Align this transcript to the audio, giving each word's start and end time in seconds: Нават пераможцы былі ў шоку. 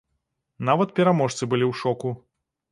Нават 0.69 0.95
пераможцы 1.01 1.43
былі 1.53 1.65
ў 1.71 1.83
шоку. 1.85 2.09